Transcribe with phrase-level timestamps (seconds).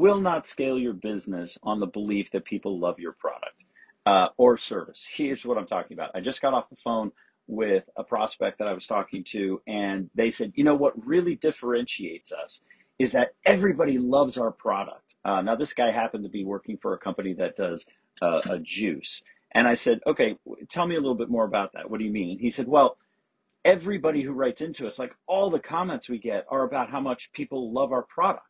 [0.00, 3.54] will not scale your business on the belief that people love your product
[4.06, 5.06] uh, or service.
[5.12, 6.10] Here's what I'm talking about.
[6.14, 7.12] I just got off the phone
[7.46, 11.34] with a prospect that I was talking to, and they said, you know, what really
[11.36, 12.62] differentiates us
[12.98, 15.16] is that everybody loves our product.
[15.24, 17.86] Uh, now, this guy happened to be working for a company that does
[18.22, 19.22] uh, a juice.
[19.52, 20.36] And I said, okay,
[20.68, 21.90] tell me a little bit more about that.
[21.90, 22.38] What do you mean?
[22.38, 22.96] He said, well,
[23.64, 27.32] everybody who writes into us, like all the comments we get are about how much
[27.32, 28.46] people love our product.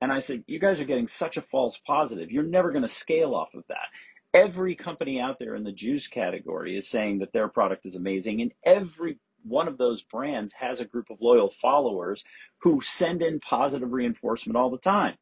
[0.00, 2.30] And I said, you guys are getting such a false positive.
[2.30, 3.88] You're never going to scale off of that.
[4.32, 8.40] Every company out there in the juice category is saying that their product is amazing,
[8.40, 12.22] and every one of those brands has a group of loyal followers
[12.60, 15.16] who send in positive reinforcement all the time.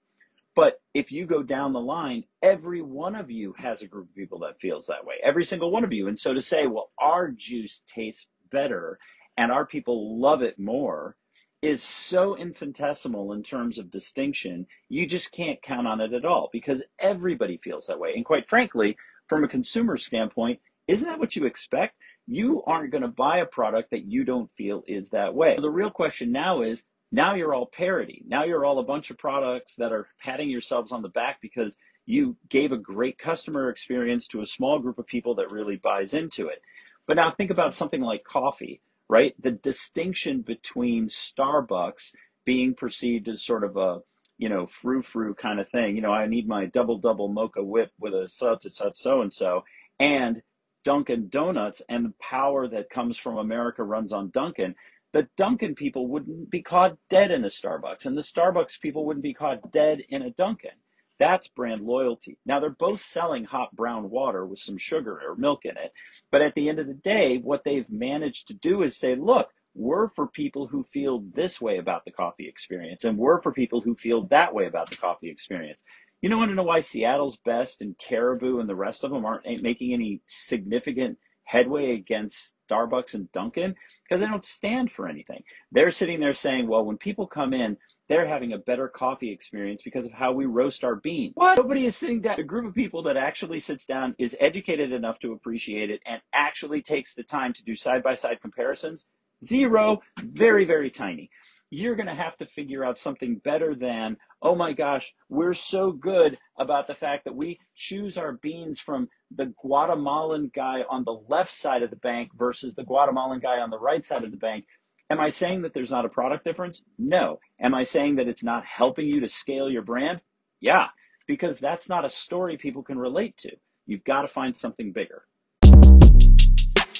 [0.55, 4.15] But if you go down the line, every one of you has a group of
[4.17, 6.09] people that feels that way, every single one of you.
[6.09, 8.99] And so to say, well, our juice tastes better
[9.37, 11.17] and our people love it more
[11.61, 16.49] is so infinitesimal in terms of distinction, you just can't count on it at all
[16.53, 18.13] because everybody feels that way.
[18.15, 21.97] And quite frankly, from a consumer standpoint, isn't that what you expect?
[22.27, 25.57] You aren't going to buy a product that you don't feel is that way.
[25.57, 28.23] So the real question now is now you're all parity.
[28.27, 31.77] Now you're all a bunch of products that are patting yourselves on the back because
[32.07, 36.15] you gave a great customer experience to a small group of people that really buys
[36.15, 36.63] into it.
[37.07, 39.35] But now think about something like coffee right?
[39.41, 42.13] The distinction between Starbucks
[42.45, 44.01] being perceived as sort of a
[44.39, 45.97] you know frou frou kind of thing.
[45.97, 49.21] You know, I need my double double mocha whip with a such and such so
[49.23, 49.65] and so,
[49.99, 50.43] and
[50.85, 54.75] Dunkin' Donuts and the power that comes from America runs on Dunkin'.
[55.13, 59.23] The Dunkin' people wouldn't be caught dead in a Starbucks, and the Starbucks people wouldn't
[59.23, 60.71] be caught dead in a Dunkin'.
[61.19, 62.39] That's brand loyalty.
[62.47, 65.93] Now they're both selling hot brown water with some sugar or milk in it.
[66.31, 69.51] But at the end of the day, what they've managed to do is say, look,
[69.75, 73.81] we're for people who feel this way about the coffee experience, and we're for people
[73.81, 75.83] who feel that way about the coffee experience.
[76.21, 79.25] You know, want to know why Seattle's best and Caribou and the rest of them
[79.25, 83.77] aren't making any significant headway against Starbucks and Dunkin'?
[84.03, 85.45] Because they don't stand for anything.
[85.71, 87.77] They're sitting there saying, well, when people come in,
[88.09, 91.33] they're having a better coffee experience because of how we roast our bean.
[91.35, 91.59] What?
[91.59, 92.37] Nobody is sitting down.
[92.37, 96.21] The group of people that actually sits down is educated enough to appreciate it and
[96.35, 99.07] actually takes the time to do side by side comparisons.
[99.45, 101.31] Zero, very, very tiny.
[101.71, 105.93] You're going to have to figure out something better than, oh my gosh, we're so
[105.93, 111.21] good about the fact that we choose our beans from the Guatemalan guy on the
[111.29, 114.39] left side of the bank versus the Guatemalan guy on the right side of the
[114.39, 114.65] bank
[115.11, 116.83] Am I saying that there's not a product difference?
[116.99, 117.41] No.
[117.63, 120.23] Am I saying that it's not helping you to scale your brand?
[120.61, 120.89] Yeah,
[121.27, 123.57] because that's not a story people can relate to.
[123.87, 125.23] You've got to find something bigger.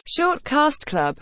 [0.07, 1.17] Short Cast Club